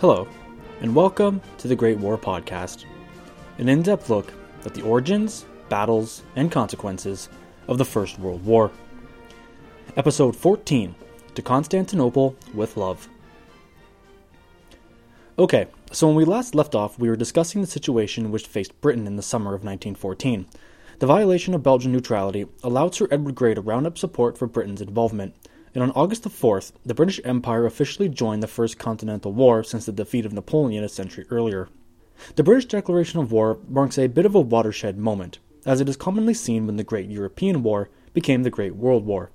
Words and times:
Hello, 0.00 0.26
and 0.80 0.94
welcome 0.94 1.42
to 1.58 1.68
the 1.68 1.76
Great 1.76 1.98
War 1.98 2.16
Podcast, 2.16 2.86
an 3.58 3.68
in 3.68 3.82
depth 3.82 4.08
look 4.08 4.32
at 4.64 4.72
the 4.72 4.80
origins, 4.80 5.44
battles, 5.68 6.22
and 6.36 6.50
consequences 6.50 7.28
of 7.68 7.76
the 7.76 7.84
First 7.84 8.18
World 8.18 8.42
War. 8.42 8.70
Episode 9.98 10.34
14 10.34 10.94
To 11.34 11.42
Constantinople 11.42 12.34
with 12.54 12.78
Love. 12.78 13.10
Okay, 15.38 15.66
so 15.92 16.06
when 16.06 16.16
we 16.16 16.24
last 16.24 16.54
left 16.54 16.74
off, 16.74 16.98
we 16.98 17.10
were 17.10 17.14
discussing 17.14 17.60
the 17.60 17.66
situation 17.66 18.30
which 18.30 18.46
faced 18.46 18.80
Britain 18.80 19.06
in 19.06 19.16
the 19.16 19.22
summer 19.22 19.50
of 19.50 19.64
1914. 19.64 20.46
The 20.98 21.06
violation 21.06 21.52
of 21.52 21.62
Belgian 21.62 21.92
neutrality 21.92 22.46
allowed 22.62 22.94
Sir 22.94 23.06
Edward 23.10 23.34
Grey 23.34 23.52
to 23.52 23.60
round 23.60 23.86
up 23.86 23.98
support 23.98 24.38
for 24.38 24.46
Britain's 24.46 24.80
involvement 24.80 25.34
and 25.74 25.82
on 25.82 25.90
August 25.92 26.24
the 26.24 26.30
4th, 26.30 26.72
the 26.84 26.94
British 26.94 27.20
Empire 27.24 27.66
officially 27.66 28.08
joined 28.08 28.42
the 28.42 28.48
First 28.48 28.78
Continental 28.78 29.32
War 29.32 29.62
since 29.62 29.86
the 29.86 29.92
defeat 29.92 30.26
of 30.26 30.32
Napoleon 30.32 30.82
a 30.82 30.88
century 30.88 31.26
earlier. 31.30 31.68
The 32.36 32.42
British 32.42 32.66
declaration 32.66 33.20
of 33.20 33.32
war 33.32 33.58
marks 33.68 33.98
a 33.98 34.06
bit 34.06 34.26
of 34.26 34.34
a 34.34 34.40
watershed 34.40 34.98
moment, 34.98 35.38
as 35.64 35.80
it 35.80 35.88
is 35.88 35.96
commonly 35.96 36.34
seen 36.34 36.66
when 36.66 36.76
the 36.76 36.84
Great 36.84 37.08
European 37.08 37.62
War 37.62 37.88
became 38.12 38.42
the 38.42 38.50
Great 38.50 38.74
World 38.76 39.06
War, 39.06 39.30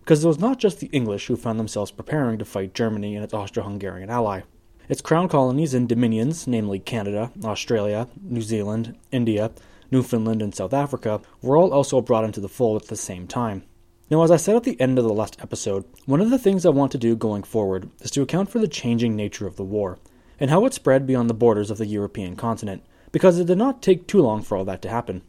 because 0.00 0.24
it 0.24 0.28
was 0.28 0.38
not 0.38 0.58
just 0.58 0.80
the 0.80 0.88
English 0.88 1.26
who 1.26 1.36
found 1.36 1.58
themselves 1.58 1.90
preparing 1.90 2.38
to 2.38 2.44
fight 2.44 2.74
Germany 2.74 3.14
and 3.14 3.24
its 3.24 3.34
Austro 3.34 3.62
Hungarian 3.62 4.10
ally. 4.10 4.42
Its 4.88 5.00
crown 5.00 5.28
colonies 5.28 5.74
and 5.74 5.88
dominions, 5.88 6.46
namely 6.46 6.78
Canada, 6.78 7.32
Australia, 7.44 8.08
New 8.22 8.42
Zealand, 8.42 8.96
India, 9.10 9.50
Newfoundland, 9.90 10.42
and 10.42 10.54
South 10.54 10.72
Africa, 10.72 11.20
were 11.42 11.56
all 11.56 11.72
also 11.72 12.00
brought 12.00 12.24
into 12.24 12.40
the 12.40 12.48
fold 12.48 12.82
at 12.82 12.88
the 12.88 12.96
same 12.96 13.26
time. 13.26 13.64
Now, 14.08 14.22
as 14.22 14.30
I 14.30 14.36
said 14.36 14.54
at 14.54 14.62
the 14.62 14.80
end 14.80 14.98
of 14.98 15.04
the 15.04 15.12
last 15.12 15.36
episode, 15.40 15.84
one 16.04 16.20
of 16.20 16.30
the 16.30 16.38
things 16.38 16.64
I 16.64 16.68
want 16.68 16.92
to 16.92 16.98
do 16.98 17.16
going 17.16 17.42
forward 17.42 17.90
is 18.02 18.12
to 18.12 18.22
account 18.22 18.48
for 18.48 18.60
the 18.60 18.68
changing 18.68 19.16
nature 19.16 19.48
of 19.48 19.56
the 19.56 19.64
war, 19.64 19.98
and 20.38 20.48
how 20.48 20.64
it 20.64 20.72
spread 20.72 21.08
beyond 21.08 21.28
the 21.28 21.34
borders 21.34 21.72
of 21.72 21.78
the 21.78 21.86
European 21.86 22.36
continent, 22.36 22.84
because 23.10 23.36
it 23.36 23.48
did 23.48 23.58
not 23.58 23.82
take 23.82 24.06
too 24.06 24.22
long 24.22 24.42
for 24.42 24.56
all 24.56 24.64
that 24.64 24.80
to 24.82 24.88
happen. 24.88 25.22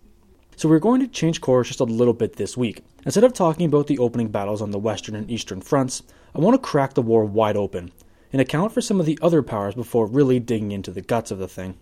So 0.56 0.70
we're 0.70 0.78
going 0.78 1.02
to 1.02 1.08
change 1.08 1.42
course 1.42 1.70
just 1.70 1.80
a 1.80 1.86
little 1.86 2.14
bit 2.14 2.36
this 2.36 2.56
week. 2.56 2.84
Instead 3.04 3.24
of 3.24 3.34
talking 3.34 3.66
about 3.66 3.88
the 3.88 3.98
opening 3.98 4.28
battles 4.28 4.62
on 4.62 4.70
the 4.70 4.78
western 4.78 5.16
and 5.16 5.28
eastern 5.28 5.62
fronts, 5.62 6.04
I 6.36 6.40
want 6.40 6.54
to 6.54 6.70
crack 6.70 6.94
the 6.94 7.02
war 7.02 7.26
wide 7.26 7.58
open, 7.58 7.92
and 8.32 8.40
account 8.40 8.74
for 8.74 8.82
some 8.82 9.00
of 9.00 9.08
the 9.08 9.18
other 9.24 9.42
powers 9.42 9.74
before 9.74 10.06
really 10.06 10.40
digging 10.40 10.72
into 10.72 10.92
the 10.92 11.02
guts 11.02 11.32
of 11.32 11.40
the 11.40 11.48
thing. 11.48 11.80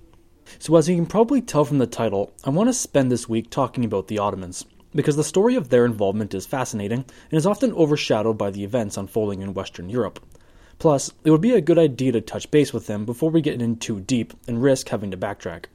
So, 0.60 0.74
as 0.78 0.88
you 0.88 0.96
can 0.96 1.08
probably 1.08 1.42
tell 1.42 1.66
from 1.66 1.80
the 1.80 1.88
title, 1.88 2.32
I 2.46 2.52
want 2.52 2.70
to 2.70 2.74
spend 2.74 3.12
this 3.12 3.28
week 3.28 3.50
talking 3.50 3.84
about 3.84 4.08
the 4.08 4.20
Ottomans 4.20 4.64
because 4.96 5.18
the 5.18 5.24
story 5.24 5.56
of 5.56 5.70
their 5.70 5.86
involvement 5.86 6.34
is 6.34 6.46
fascinating 6.46 7.06
and 7.30 7.38
is 7.38 7.46
often 7.46 7.74
overshadowed 7.74 8.38
by 8.38 8.50
the 8.50 8.64
events 8.64 8.98
unfolding 8.98 9.42
in 9.42 9.54
Western 9.54 9.90
Europe. 9.90 10.20
Plus, 10.80 11.12
it 11.24 11.32
would 11.32 11.42
be 11.42 11.52
a 11.52 11.62
good 11.62 11.78
idea 11.78 12.12
to 12.12 12.22
touch 12.22 12.50
base 12.52 12.74
with 12.74 12.88
them 12.88 13.06
before 13.06 13.30
we 13.30 13.42
get 13.42 13.62
in 13.62 13.76
too 13.78 14.00
deep 14.00 14.34
and 14.48 14.64
risk 14.64 14.90
having 14.90 15.12
to 15.12 15.18
backtrack. 15.18 15.66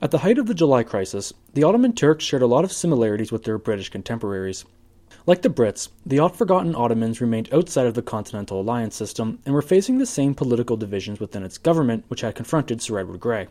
At 0.00 0.12
the 0.12 0.18
height 0.18 0.38
of 0.38 0.46
the 0.46 0.54
July 0.54 0.84
crisis, 0.84 1.32
the 1.54 1.64
Ottoman 1.64 1.94
Turks 1.94 2.24
shared 2.24 2.42
a 2.42 2.46
lot 2.46 2.64
of 2.64 2.72
similarities 2.72 3.32
with 3.32 3.42
their 3.42 3.58
British 3.58 3.88
contemporaries. 3.88 4.64
Like 5.26 5.42
the 5.42 5.48
Brits, 5.48 5.88
the 6.06 6.20
oft 6.20 6.36
forgotten 6.36 6.76
Ottomans 6.76 7.20
remained 7.20 7.52
outside 7.52 7.86
of 7.86 7.94
the 7.94 8.02
Continental 8.02 8.60
Alliance 8.60 8.94
system 8.94 9.40
and 9.44 9.52
were 9.52 9.62
facing 9.62 9.98
the 9.98 10.06
same 10.06 10.34
political 10.34 10.76
divisions 10.76 11.18
within 11.18 11.42
its 11.42 11.58
government 11.58 12.04
which 12.08 12.20
had 12.20 12.36
confronted 12.36 12.80
Sir 12.80 13.00
Edward 13.00 13.20
Grey. 13.20 13.48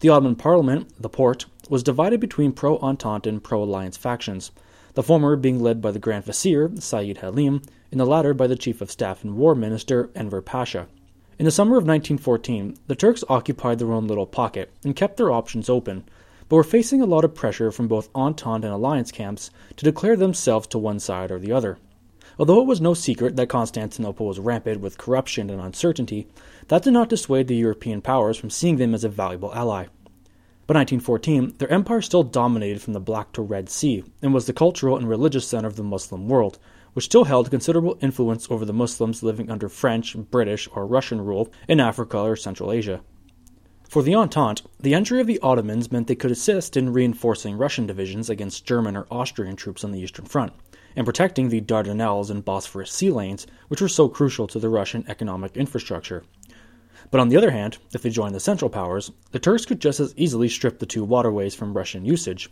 The 0.00 0.08
Ottoman 0.08 0.36
Parliament, 0.36 0.90
the 0.98 1.10
Porte, 1.10 1.44
was 1.72 1.82
divided 1.82 2.20
between 2.20 2.52
pro 2.52 2.76
Entente 2.80 3.26
and 3.26 3.42
pro 3.42 3.62
Alliance 3.62 3.96
factions, 3.96 4.50
the 4.92 5.02
former 5.02 5.36
being 5.36 5.58
led 5.58 5.80
by 5.80 5.90
the 5.90 5.98
Grand 5.98 6.22
Vizier, 6.22 6.70
Sayyid 6.78 7.16
Halim, 7.16 7.62
and 7.90 7.98
the 7.98 8.04
latter 8.04 8.34
by 8.34 8.46
the 8.46 8.56
Chief 8.56 8.82
of 8.82 8.90
Staff 8.90 9.24
and 9.24 9.38
War 9.38 9.54
Minister, 9.54 10.10
Enver 10.14 10.42
Pasha. 10.42 10.86
In 11.38 11.46
the 11.46 11.50
summer 11.50 11.78
of 11.78 11.84
1914, 11.84 12.76
the 12.88 12.94
Turks 12.94 13.24
occupied 13.26 13.78
their 13.78 13.90
own 13.90 14.06
little 14.06 14.26
pocket 14.26 14.70
and 14.84 14.94
kept 14.94 15.16
their 15.16 15.32
options 15.32 15.70
open, 15.70 16.04
but 16.46 16.56
were 16.56 16.62
facing 16.62 17.00
a 17.00 17.06
lot 17.06 17.24
of 17.24 17.34
pressure 17.34 17.72
from 17.72 17.88
both 17.88 18.10
Entente 18.14 18.66
and 18.66 18.74
Alliance 18.74 19.10
camps 19.10 19.50
to 19.78 19.84
declare 19.86 20.14
themselves 20.14 20.66
to 20.66 20.78
one 20.78 21.00
side 21.00 21.30
or 21.30 21.38
the 21.38 21.52
other. 21.52 21.78
Although 22.38 22.60
it 22.60 22.66
was 22.66 22.82
no 22.82 22.92
secret 22.92 23.36
that 23.36 23.48
Constantinople 23.48 24.26
was 24.26 24.38
rampant 24.38 24.82
with 24.82 24.98
corruption 24.98 25.48
and 25.48 25.62
uncertainty, 25.62 26.26
that 26.68 26.82
did 26.82 26.92
not 26.92 27.08
dissuade 27.08 27.48
the 27.48 27.56
European 27.56 28.02
powers 28.02 28.36
from 28.36 28.50
seeing 28.50 28.76
them 28.76 28.92
as 28.92 29.04
a 29.04 29.08
valuable 29.08 29.54
ally. 29.54 29.86
By 30.64 30.74
1914, 30.74 31.56
their 31.58 31.72
empire 31.72 32.00
still 32.00 32.22
dominated 32.22 32.80
from 32.80 32.92
the 32.92 33.00
Black 33.00 33.32
to 33.32 33.42
Red 33.42 33.68
Sea 33.68 34.04
and 34.22 34.32
was 34.32 34.46
the 34.46 34.52
cultural 34.52 34.96
and 34.96 35.08
religious 35.08 35.46
center 35.46 35.66
of 35.66 35.74
the 35.74 35.82
Muslim 35.82 36.28
world, 36.28 36.60
which 36.92 37.06
still 37.06 37.24
held 37.24 37.50
considerable 37.50 37.98
influence 38.00 38.48
over 38.48 38.64
the 38.64 38.72
Muslims 38.72 39.24
living 39.24 39.50
under 39.50 39.68
French, 39.68 40.16
British, 40.16 40.68
or 40.72 40.86
Russian 40.86 41.20
rule 41.20 41.50
in 41.66 41.80
Africa 41.80 42.18
or 42.18 42.36
Central 42.36 42.70
Asia. 42.70 43.00
For 43.88 44.04
the 44.04 44.14
Entente, 44.14 44.62
the 44.78 44.94
entry 44.94 45.20
of 45.20 45.26
the 45.26 45.40
Ottomans 45.40 45.90
meant 45.90 46.06
they 46.06 46.14
could 46.14 46.30
assist 46.30 46.76
in 46.76 46.92
reinforcing 46.92 47.58
Russian 47.58 47.86
divisions 47.86 48.30
against 48.30 48.64
German 48.64 48.96
or 48.96 49.08
Austrian 49.10 49.56
troops 49.56 49.82
on 49.82 49.90
the 49.90 50.00
Eastern 50.00 50.26
Front 50.26 50.52
and 50.94 51.04
protecting 51.04 51.48
the 51.48 51.60
Dardanelles 51.60 52.30
and 52.30 52.44
Bosphorus 52.44 52.92
sea 52.92 53.10
lanes, 53.10 53.46
which 53.68 53.80
were 53.80 53.88
so 53.88 54.08
crucial 54.08 54.46
to 54.46 54.58
the 54.58 54.68
Russian 54.68 55.04
economic 55.08 55.56
infrastructure. 55.56 56.22
But 57.10 57.20
on 57.20 57.28
the 57.28 57.36
other 57.36 57.50
hand, 57.50 57.78
if 57.92 58.02
they 58.02 58.10
joined 58.10 58.34
the 58.34 58.40
Central 58.40 58.70
Powers, 58.70 59.10
the 59.32 59.38
Turks 59.38 59.66
could 59.66 59.80
just 59.80 60.00
as 60.00 60.14
easily 60.16 60.48
strip 60.48 60.78
the 60.78 60.86
two 60.86 61.04
waterways 61.04 61.54
from 61.54 61.74
Russian 61.74 62.04
usage, 62.04 62.50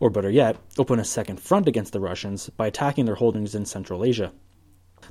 or 0.00 0.10
better 0.10 0.30
yet, 0.30 0.56
open 0.78 0.98
a 0.98 1.04
second 1.04 1.40
front 1.40 1.66
against 1.66 1.92
the 1.92 2.00
Russians 2.00 2.48
by 2.50 2.66
attacking 2.66 3.04
their 3.04 3.16
holdings 3.16 3.54
in 3.54 3.66
Central 3.66 4.04
Asia. 4.04 4.32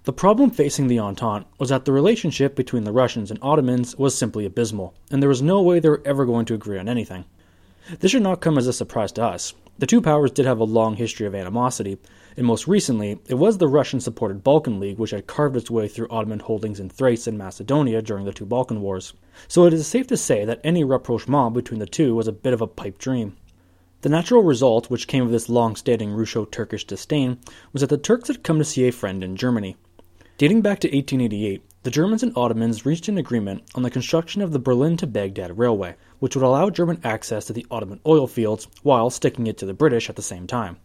The 0.03 0.13
problem 0.13 0.51
facing 0.51 0.87
the 0.87 0.99
Entente 0.99 1.47
was 1.59 1.69
that 1.69 1.85
the 1.85 1.91
relationship 1.91 2.55
between 2.55 2.83
the 2.83 2.91
Russians 2.91 3.31
and 3.31 3.39
Ottomans 3.41 3.95
was 3.95 4.17
simply 4.17 4.45
abysmal, 4.45 4.93
and 5.09 5.21
there 5.21 5.29
was 5.29 5.41
no 5.41 5.61
way 5.61 5.79
they 5.79 5.89
were 5.89 6.01
ever 6.05 6.25
going 6.25 6.45
to 6.45 6.53
agree 6.53 6.77
on 6.77 6.89
anything. 6.89 7.25
This 7.99 8.11
should 8.11 8.21
not 8.21 8.41
come 8.41 8.57
as 8.57 8.67
a 8.67 8.73
surprise 8.73 9.11
to 9.13 9.23
us. 9.23 9.53
The 9.79 9.87
two 9.87 10.01
powers 10.01 10.31
did 10.31 10.45
have 10.45 10.59
a 10.59 10.65
long 10.65 10.95
history 10.95 11.25
of 11.25 11.33
animosity, 11.33 11.97
and 12.37 12.45
most 12.45 12.67
recently, 12.67 13.19
it 13.27 13.33
was 13.33 13.57
the 13.57 13.67
Russian 13.67 13.99
supported 13.99 14.43
Balkan 14.43 14.79
League 14.79 14.99
which 14.99 15.09
had 15.09 15.25
carved 15.25 15.57
its 15.57 15.71
way 15.71 15.87
through 15.87 16.07
Ottoman 16.11 16.39
holdings 16.39 16.79
in 16.79 16.87
Thrace 16.87 17.25
and 17.25 17.35
Macedonia 17.35 18.03
during 18.03 18.25
the 18.25 18.31
two 18.31 18.45
Balkan 18.45 18.79
Wars. 18.79 19.13
So 19.47 19.65
it 19.65 19.73
is 19.73 19.87
safe 19.87 20.05
to 20.07 20.17
say 20.17 20.45
that 20.45 20.61
any 20.63 20.83
rapprochement 20.83 21.55
between 21.55 21.79
the 21.79 21.87
two 21.87 22.13
was 22.13 22.27
a 22.27 22.31
bit 22.31 22.53
of 22.53 22.61
a 22.61 22.67
pipe 22.67 22.99
dream. 22.99 23.35
The 24.01 24.09
natural 24.09 24.43
result, 24.43 24.91
which 24.91 25.07
came 25.07 25.23
of 25.23 25.31
this 25.31 25.49
long 25.49 25.75
standing 25.75 26.11
Russo 26.11 26.45
Turkish 26.45 26.85
disdain, 26.85 27.39
was 27.73 27.81
that 27.81 27.89
the 27.89 27.97
Turks 27.97 28.27
had 28.27 28.43
come 28.43 28.59
to 28.59 28.63
see 28.63 28.87
a 28.87 28.91
friend 28.91 29.23
in 29.23 29.35
Germany. 29.35 29.75
Dating 30.37 30.61
back 30.61 30.79
to 30.81 30.87
1888, 30.87 31.63
the 31.81 31.89
Germans 31.89 32.21
and 32.21 32.37
Ottomans 32.37 32.85
reached 32.85 33.07
an 33.07 33.17
agreement 33.17 33.63
on 33.73 33.81
the 33.81 33.89
construction 33.89 34.43
of 34.43 34.51
the 34.51 34.59
Berlin 34.59 34.95
to 34.97 35.07
Baghdad 35.07 35.57
Railway, 35.57 35.95
which 36.19 36.35
would 36.35 36.45
allow 36.45 36.69
German 36.69 37.01
access 37.03 37.45
to 37.45 37.53
the 37.53 37.65
Ottoman 37.71 37.99
oil 38.05 38.27
fields 38.27 38.67
while 38.83 39.09
sticking 39.09 39.47
it 39.47 39.57
to 39.57 39.65
the 39.65 39.73
British 39.73 40.07
at 40.07 40.15
the 40.15 40.21
same 40.21 40.45
time. 40.45 40.77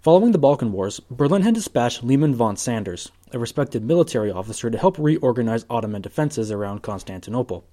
Following 0.00 0.30
the 0.30 0.38
Balkan 0.38 0.70
Wars, 0.70 1.00
Berlin 1.10 1.42
had 1.42 1.54
dispatched 1.54 2.04
Liman 2.04 2.32
von 2.32 2.56
Sanders, 2.56 3.10
a 3.32 3.38
respected 3.38 3.82
military 3.82 4.30
officer, 4.30 4.70
to 4.70 4.78
help 4.78 4.96
reorganize 4.96 5.66
Ottoman 5.68 6.02
defenses 6.02 6.52
around 6.52 6.82
Constantinople. 6.84 7.64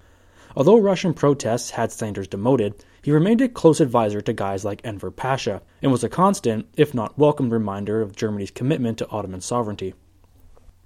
Although 0.56 0.80
Russian 0.80 1.14
protests 1.14 1.70
had 1.70 1.92
Sanders 1.92 2.26
demoted, 2.26 2.84
he 3.00 3.12
remained 3.12 3.42
a 3.42 3.48
close 3.48 3.80
advisor 3.80 4.20
to 4.20 4.32
guys 4.32 4.64
like 4.64 4.80
Enver 4.82 5.12
Pasha, 5.12 5.62
and 5.80 5.92
was 5.92 6.02
a 6.02 6.08
constant, 6.08 6.66
if 6.76 6.92
not 6.92 7.16
welcomed, 7.16 7.52
reminder 7.52 8.02
of 8.02 8.16
Germany's 8.16 8.50
commitment 8.50 8.98
to 8.98 9.08
Ottoman 9.08 9.40
sovereignty. 9.40 9.94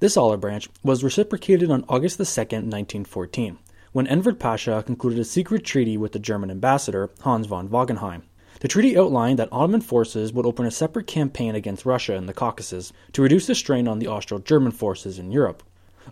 This 0.00 0.18
olive 0.18 0.42
branch 0.42 0.68
was 0.82 1.02
reciprocated 1.02 1.70
on 1.70 1.86
August 1.88 2.18
2, 2.18 2.22
1914, 2.22 3.58
when 3.92 4.06
Enver 4.06 4.34
Pasha 4.34 4.82
concluded 4.84 5.18
a 5.18 5.24
secret 5.24 5.64
treaty 5.64 5.96
with 5.96 6.12
the 6.12 6.18
German 6.18 6.50
ambassador, 6.50 7.08
Hans 7.22 7.46
von 7.46 7.70
Wangenheim. 7.70 8.24
The 8.60 8.68
treaty 8.68 8.96
outlined 8.96 9.38
that 9.38 9.48
Ottoman 9.50 9.80
forces 9.80 10.34
would 10.34 10.44
open 10.44 10.66
a 10.66 10.70
separate 10.70 11.06
campaign 11.06 11.54
against 11.54 11.86
Russia 11.86 12.14
in 12.14 12.26
the 12.26 12.34
Caucasus 12.34 12.92
to 13.14 13.22
reduce 13.22 13.46
the 13.46 13.54
strain 13.54 13.88
on 13.88 13.98
the 13.98 14.06
Austro 14.06 14.38
German 14.38 14.70
forces 14.70 15.18
in 15.18 15.32
Europe. 15.32 15.62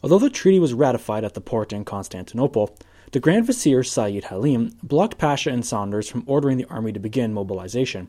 Although 0.03 0.19
the 0.19 0.31
treaty 0.31 0.59
was 0.59 0.73
ratified 0.73 1.25
at 1.25 1.35
the 1.35 1.43
Porte 1.43 1.75
in 1.75 1.85
Constantinople, 1.85 2.75
the 3.13 3.21
Grand 3.21 3.47
Vizier 3.47 3.83
Sayyid 3.83 4.25
Halim 4.25 4.75
blocked 4.83 5.19
Pasha 5.19 5.51
and 5.51 5.65
Sanders 5.65 6.09
from 6.09 6.25
ordering 6.27 6.57
the 6.57 6.69
army 6.71 6.91
to 6.93 6.99
begin 6.99 7.35
mobilization. 7.35 8.09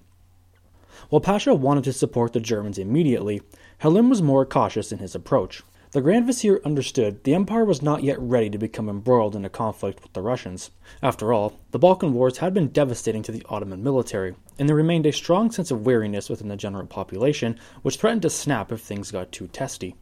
While 1.10 1.22
Pasha 1.22 1.54
wanted 1.54 1.84
to 1.86 1.94
support 1.94 2.32
the 2.32 2.40
Germans 2.40 2.78
immediately, 2.78 3.42
Halim 3.80 4.10
was 4.10 4.22
more 4.22 4.46
cautious 4.46 4.94
in 4.94 5.00
his 5.00 5.16
approach. 5.16 5.64
The 5.92 6.02
Grand 6.02 6.28
Vizier 6.28 6.62
understood 6.64 7.24
the 7.24 7.34
empire 7.34 7.66
was 7.66 7.82
not 7.82 8.04
yet 8.04 8.20
ready 8.20 8.48
to 8.52 8.60
become 8.60 8.88
embroiled 8.88 9.36
in 9.36 9.44
a 9.44 9.50
conflict 9.50 10.04
with 10.04 10.14
the 10.14 10.22
Russians. 10.22 10.70
After 11.02 11.34
all, 11.34 11.54
the 11.72 11.80
Balkan 11.80 12.14
Wars 12.14 12.38
had 12.38 12.54
been 12.54 12.68
devastating 12.68 13.24
to 13.24 13.32
the 13.32 13.42
Ottoman 13.50 13.82
military, 13.82 14.36
and 14.60 14.70
there 14.70 14.76
remained 14.76 15.08
a 15.08 15.12
strong 15.12 15.50
sense 15.50 15.72
of 15.72 15.88
wariness 15.88 16.30
within 16.30 16.48
the 16.48 16.56
general 16.56 16.86
population, 16.86 17.58
which 17.82 17.96
threatened 17.96 18.22
to 18.22 18.30
snap 18.30 18.72
if 18.72 18.82
things 18.82 19.10
got 19.10 19.32
too 19.32 19.48
testy. 19.48 19.96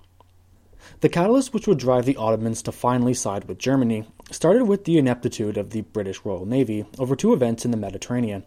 The 0.99 1.07
catalyst 1.07 1.53
which 1.53 1.67
would 1.67 1.79
drive 1.79 2.05
the 2.05 2.17
Ottomans 2.17 2.61
to 2.63 2.73
finally 2.73 3.13
side 3.13 3.45
with 3.45 3.57
Germany 3.57 4.09
started 4.29 4.65
with 4.65 4.83
the 4.83 4.97
ineptitude 4.97 5.55
of 5.55 5.69
the 5.69 5.83
British 5.83 6.25
Royal 6.25 6.45
Navy 6.45 6.85
over 6.99 7.15
two 7.15 7.31
events 7.31 7.63
in 7.63 7.71
the 7.71 7.77
Mediterranean. 7.77 8.43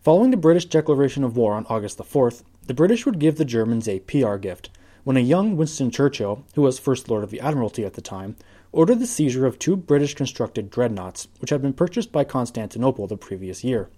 Following 0.00 0.32
the 0.32 0.36
British 0.36 0.64
declaration 0.64 1.22
of 1.22 1.36
war 1.36 1.54
on 1.54 1.64
August 1.68 1.96
the 1.96 2.02
4th, 2.02 2.42
the 2.66 2.74
British 2.74 3.06
would 3.06 3.20
give 3.20 3.36
the 3.36 3.44
Germans 3.44 3.86
a 3.86 4.00
PR 4.00 4.34
gift 4.34 4.68
when 5.04 5.16
a 5.16 5.20
young 5.20 5.56
Winston 5.56 5.90
Churchill, 5.90 6.44
who 6.54 6.62
was 6.62 6.78
First 6.78 7.08
Lord 7.08 7.24
of 7.24 7.30
the 7.30 7.40
Admiralty 7.40 7.84
at 7.84 7.94
the 7.94 8.00
time, 8.00 8.36
ordered 8.70 9.00
the 9.00 9.06
seizure 9.06 9.46
of 9.46 9.58
two 9.58 9.76
British 9.76 10.14
constructed 10.14 10.70
dreadnoughts, 10.70 11.26
which 11.40 11.50
had 11.50 11.60
been 11.60 11.72
purchased 11.72 12.12
by 12.12 12.24
Constantinople 12.24 13.06
the 13.06 13.16
previous 13.16 13.64
year. 13.64 13.90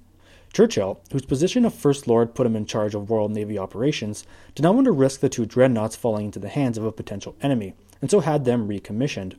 Churchill, 0.55 1.01
whose 1.13 1.27
position 1.27 1.65
of 1.65 1.75
First 1.75 2.07
Lord 2.07 2.35
put 2.35 2.47
him 2.47 2.57
in 2.57 2.65
charge 2.65 2.95
of 2.95 3.11
Royal 3.11 3.29
Navy 3.29 3.59
operations, 3.59 4.25
did 4.55 4.63
not 4.63 4.75
want 4.75 4.87
to 4.87 4.93
risk 4.93 5.21
the 5.21 5.29
two 5.29 5.45
dreadnoughts 5.45 5.97
falling 5.97 6.27
into 6.27 6.39
the 6.39 6.49
hands 6.49 6.79
of 6.79 6.85
a 6.85 6.93
potential 6.93 7.37
enemy, 7.43 7.75
and 8.01 8.11
so 8.11 8.21
had 8.21 8.45
them 8.45 8.69
recommissioned. 8.69 9.37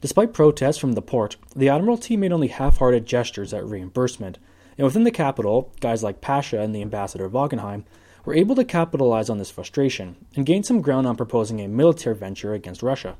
Despite 0.00 0.32
protests 0.32 0.78
from 0.78 0.92
the 0.92 1.02
Porte, 1.02 1.36
the 1.54 1.68
Admiralty 1.68 2.16
made 2.16 2.32
only 2.32 2.48
half 2.48 2.78
hearted 2.78 3.06
gestures 3.06 3.54
at 3.54 3.64
reimbursement, 3.64 4.38
and 4.76 4.84
within 4.84 5.04
the 5.04 5.10
capital, 5.10 5.72
guys 5.80 6.02
like 6.02 6.20
Pasha 6.20 6.60
and 6.60 6.74
the 6.74 6.82
ambassador 6.82 7.28
Wangenheim 7.28 7.84
were 8.26 8.34
able 8.34 8.56
to 8.56 8.64
capitalize 8.64 9.30
on 9.30 9.38
this 9.38 9.52
frustration 9.52 10.16
and 10.34 10.44
gain 10.44 10.64
some 10.64 10.82
ground 10.82 11.06
on 11.06 11.16
proposing 11.16 11.60
a 11.60 11.68
military 11.68 12.16
venture 12.16 12.52
against 12.52 12.82
Russia. 12.82 13.16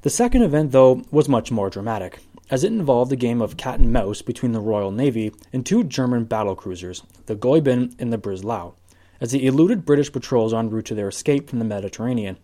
The 0.00 0.10
second 0.10 0.42
event, 0.42 0.72
though, 0.72 1.02
was 1.10 1.28
much 1.28 1.52
more 1.52 1.70
dramatic, 1.70 2.18
as 2.50 2.64
it 2.64 2.72
involved 2.72 3.12
a 3.12 3.16
game 3.16 3.42
of 3.42 3.58
cat 3.58 3.78
and 3.78 3.92
mouse 3.92 4.22
between 4.22 4.52
the 4.52 4.60
Royal 4.60 4.90
Navy 4.90 5.30
and 5.52 5.64
two 5.64 5.84
German 5.84 6.24
battle 6.24 6.56
cruisers, 6.56 7.02
the 7.26 7.36
Goeben 7.36 7.94
and 7.98 8.12
the 8.12 8.18
Breslau, 8.18 8.72
as 9.20 9.32
they 9.32 9.42
eluded 9.42 9.84
British 9.84 10.10
patrols 10.10 10.54
en 10.54 10.70
route 10.70 10.86
to 10.86 10.94
their 10.94 11.08
escape 11.08 11.48
from 11.48 11.58
the 11.58 11.64
Mediterranean. 11.64 12.38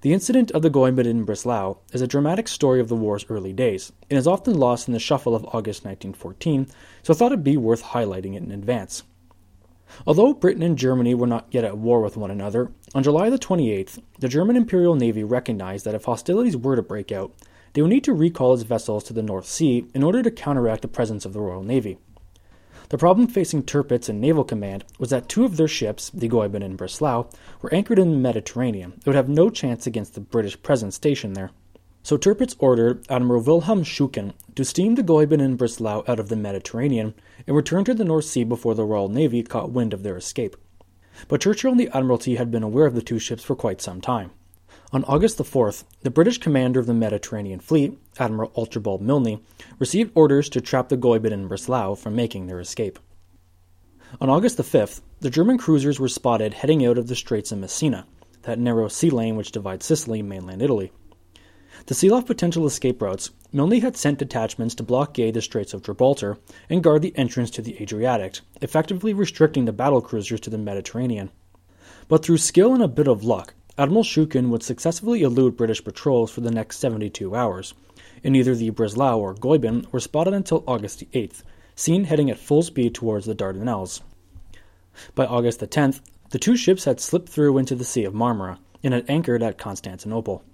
The 0.00 0.14
incident 0.14 0.50
of 0.52 0.62
the 0.62 0.70
Goeben 0.70 1.06
and 1.06 1.26
Breslau 1.26 1.76
is 1.92 2.00
a 2.00 2.06
dramatic 2.06 2.48
story 2.48 2.80
of 2.80 2.88
the 2.88 2.96
war's 2.96 3.26
early 3.28 3.52
days, 3.52 3.92
and 4.08 4.18
is 4.18 4.26
often 4.26 4.58
lost 4.58 4.88
in 4.88 4.94
the 4.94 5.00
shuffle 5.00 5.34
of 5.34 5.44
August 5.46 5.84
1914, 5.84 6.68
so 7.02 7.12
I 7.12 7.16
thought 7.16 7.32
it'd 7.32 7.44
be 7.44 7.58
worth 7.58 7.82
highlighting 7.82 8.34
it 8.34 8.42
in 8.42 8.50
advance. 8.50 9.02
Although 10.06 10.34
Britain 10.34 10.62
and 10.62 10.78
Germany 10.78 11.14
were 11.14 11.26
not 11.26 11.46
yet 11.50 11.64
at 11.64 11.78
war 11.78 12.00
with 12.00 12.16
one 12.16 12.30
another, 12.30 12.72
on 12.94 13.02
July 13.02 13.30
the 13.30 13.38
28th, 13.38 14.00
the 14.18 14.28
German 14.28 14.56
Imperial 14.56 14.94
Navy 14.94 15.24
recognized 15.24 15.84
that 15.84 15.94
if 15.94 16.04
hostilities 16.04 16.56
were 16.56 16.76
to 16.76 16.82
break 16.82 17.12
out, 17.12 17.32
they 17.72 17.82
would 17.82 17.90
need 17.90 18.04
to 18.04 18.12
recall 18.12 18.54
its 18.54 18.62
vessels 18.62 19.04
to 19.04 19.12
the 19.12 19.22
North 19.22 19.46
Sea 19.46 19.86
in 19.94 20.02
order 20.02 20.22
to 20.22 20.30
counteract 20.30 20.82
the 20.82 20.88
presence 20.88 21.24
of 21.24 21.32
the 21.32 21.40
Royal 21.40 21.62
Navy. 21.62 21.98
The 22.88 22.98
problem 22.98 23.26
facing 23.26 23.62
Tirpitz 23.62 24.10
and 24.10 24.20
Naval 24.20 24.44
Command 24.44 24.84
was 24.98 25.08
that 25.10 25.28
two 25.28 25.44
of 25.44 25.56
their 25.56 25.68
ships, 25.68 26.10
the 26.10 26.28
Goeben 26.28 26.62
and 26.62 26.76
Breslau, 26.76 27.28
were 27.62 27.72
anchored 27.72 27.98
in 27.98 28.10
the 28.10 28.18
Mediterranean 28.18 28.92
and 28.92 29.06
would 29.06 29.16
have 29.16 29.30
no 29.30 29.48
chance 29.48 29.86
against 29.86 30.14
the 30.14 30.20
British 30.20 30.62
presence 30.62 30.96
stationed 30.96 31.34
there. 31.34 31.52
So 32.04 32.16
Tirpitz 32.16 32.56
ordered 32.58 33.06
Admiral 33.08 33.42
Wilhelm 33.42 33.84
Schuken 33.84 34.32
to 34.56 34.64
steam 34.64 34.96
the 34.96 35.04
Goeben 35.04 35.40
and 35.40 35.56
Breslau 35.56 36.02
out 36.08 36.18
of 36.18 36.28
the 36.28 36.36
Mediterranean 36.36 37.14
and 37.46 37.54
return 37.54 37.84
to 37.84 37.94
the 37.94 38.04
North 38.04 38.24
Sea 38.24 38.42
before 38.42 38.74
the 38.74 38.84
Royal 38.84 39.08
Navy 39.08 39.42
caught 39.44 39.70
wind 39.70 39.94
of 39.94 40.02
their 40.02 40.16
escape. 40.16 40.56
But 41.28 41.42
Churchill 41.42 41.70
and 41.70 41.78
the 41.78 41.88
Admiralty 41.96 42.34
had 42.34 42.50
been 42.50 42.64
aware 42.64 42.86
of 42.86 42.94
the 42.94 43.02
two 43.02 43.20
ships 43.20 43.44
for 43.44 43.54
quite 43.54 43.80
some 43.80 44.00
time. 44.00 44.32
On 44.92 45.04
August 45.04 45.38
the 45.38 45.44
4th, 45.44 45.84
the 46.00 46.10
British 46.10 46.38
commander 46.38 46.80
of 46.80 46.86
the 46.86 46.94
Mediterranean 46.94 47.60
Fleet, 47.60 47.96
Admiral 48.18 48.52
Archibald 48.56 49.00
Milne, 49.00 49.40
received 49.78 50.10
orders 50.14 50.48
to 50.48 50.60
trap 50.60 50.88
the 50.88 50.96
Goeben 50.96 51.32
and 51.32 51.48
Breslau 51.48 51.94
from 51.94 52.16
making 52.16 52.46
their 52.46 52.60
escape. 52.60 52.98
On 54.20 54.28
August 54.28 54.56
the 54.56 54.64
5th, 54.64 55.02
the 55.20 55.30
German 55.30 55.56
cruisers 55.56 56.00
were 56.00 56.08
spotted 56.08 56.54
heading 56.54 56.84
out 56.84 56.98
of 56.98 57.06
the 57.06 57.14
Straits 57.14 57.52
of 57.52 57.58
Messina, 57.58 58.06
that 58.42 58.58
narrow 58.58 58.88
sea 58.88 59.08
lane 59.08 59.36
which 59.36 59.52
divides 59.52 59.86
Sicily 59.86 60.20
and 60.20 60.28
mainland 60.28 60.60
Italy. 60.62 60.90
To 61.86 61.94
seal 61.94 62.14
off 62.14 62.26
potential 62.26 62.64
escape 62.64 63.02
routes, 63.02 63.30
Milne 63.52 63.80
had 63.80 63.96
sent 63.96 64.20
detachments 64.20 64.74
to 64.76 64.84
blockade 64.84 65.34
the 65.34 65.42
Straits 65.42 65.74
of 65.74 65.82
Gibraltar 65.82 66.38
and 66.70 66.82
guard 66.82 67.02
the 67.02 67.16
entrance 67.16 67.50
to 67.50 67.62
the 67.62 67.80
Adriatic, 67.82 68.38
effectively 68.60 69.12
restricting 69.12 69.64
the 69.64 69.72
battle 69.72 70.00
cruisers 70.00 70.40
to 70.42 70.50
the 70.50 70.58
Mediterranean. 70.58 71.30
But 72.06 72.24
through 72.24 72.38
skill 72.38 72.72
and 72.72 72.82
a 72.82 72.88
bit 72.88 73.08
of 73.08 73.24
luck, 73.24 73.54
Admiral 73.76 74.04
Schuken 74.04 74.48
would 74.50 74.62
successfully 74.62 75.22
elude 75.22 75.56
British 75.56 75.82
patrols 75.82 76.30
for 76.30 76.40
the 76.40 76.52
next 76.52 76.78
72 76.78 77.34
hours, 77.34 77.74
and 78.22 78.32
neither 78.32 78.54
the 78.54 78.70
Breslau 78.70 79.18
or 79.18 79.34
Goeben 79.34 79.90
were 79.90 79.98
spotted 79.98 80.34
until 80.34 80.62
August 80.68 81.10
8th, 81.12 81.42
seen 81.74 82.04
heading 82.04 82.30
at 82.30 82.38
full 82.38 82.62
speed 82.62 82.94
towards 82.94 83.26
the 83.26 83.34
Dardanelles. 83.34 84.02
By 85.16 85.26
August 85.26 85.58
the 85.58 85.66
10th, 85.66 86.00
the 86.30 86.38
two 86.38 86.56
ships 86.56 86.84
had 86.84 87.00
slipped 87.00 87.28
through 87.28 87.58
into 87.58 87.74
the 87.74 87.84
Sea 87.84 88.04
of 88.04 88.14
Marmara 88.14 88.58
and 88.84 88.94
had 88.94 89.10
anchored 89.10 89.42
at 89.42 89.58
Constantinople. 89.58 90.44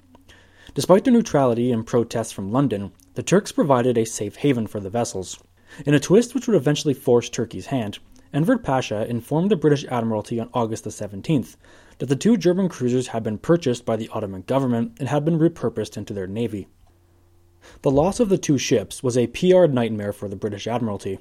Despite 0.74 1.04
their 1.04 1.14
neutrality 1.14 1.72
and 1.72 1.86
protests 1.86 2.30
from 2.30 2.52
London, 2.52 2.92
the 3.14 3.22
Turks 3.22 3.52
provided 3.52 3.96
a 3.96 4.04
safe 4.04 4.36
haven 4.36 4.66
for 4.66 4.80
the 4.80 4.90
vessels. 4.90 5.38
In 5.86 5.94
a 5.94 6.00
twist 6.00 6.34
which 6.34 6.46
would 6.46 6.56
eventually 6.56 6.94
force 6.94 7.30
Turkey's 7.30 7.66
hand, 7.66 7.98
Enver 8.34 8.58
Pasha 8.58 9.08
informed 9.08 9.50
the 9.50 9.56
British 9.56 9.86
Admiralty 9.86 10.38
on 10.38 10.50
August 10.52 10.84
the 10.84 10.90
17th 10.90 11.56
that 11.98 12.06
the 12.06 12.16
two 12.16 12.36
German 12.36 12.68
cruisers 12.68 13.08
had 13.08 13.22
been 13.22 13.38
purchased 13.38 13.86
by 13.86 13.96
the 13.96 14.08
Ottoman 14.10 14.42
government 14.42 14.92
and 14.98 15.08
had 15.08 15.24
been 15.24 15.38
repurposed 15.38 15.96
into 15.96 16.12
their 16.12 16.26
navy. 16.26 16.68
The 17.80 17.90
loss 17.90 18.20
of 18.20 18.28
the 18.28 18.38
two 18.38 18.58
ships 18.58 19.02
was 19.02 19.16
a 19.16 19.26
PR 19.28 19.66
nightmare 19.66 20.12
for 20.12 20.28
the 20.28 20.36
British 20.36 20.66
Admiralty. 20.66 21.18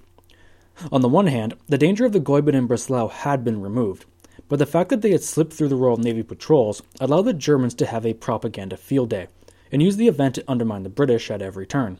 On 0.91 1.01
the 1.01 1.09
one 1.09 1.27
hand, 1.27 1.55
the 1.67 1.77
danger 1.77 2.05
of 2.05 2.11
the 2.11 2.19
Goeben 2.19 2.53
and 2.53 2.67
Breslau 2.67 3.07
had 3.07 3.43
been 3.45 3.61
removed, 3.61 4.05
but 4.49 4.59
the 4.59 4.65
fact 4.65 4.89
that 4.89 5.01
they 5.01 5.11
had 5.11 5.23
slipped 5.23 5.53
through 5.53 5.69
the 5.69 5.75
Royal 5.75 5.97
Navy 5.97 6.21
patrols 6.21 6.83
allowed 6.99 7.23
the 7.23 7.33
Germans 7.33 7.73
to 7.75 7.85
have 7.85 8.05
a 8.05 8.13
propaganda 8.13 8.77
field 8.77 9.09
day 9.09 9.27
and 9.71 9.81
use 9.81 9.97
the 9.97 10.07
event 10.07 10.35
to 10.35 10.43
undermine 10.47 10.83
the 10.83 10.89
British 10.89 11.29
at 11.31 11.41
every 11.41 11.65
turn. 11.65 11.99